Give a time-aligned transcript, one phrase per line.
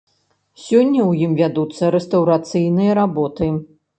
[0.61, 3.53] Сёння ў ім вядуцца рэстаўрацыйныя работы.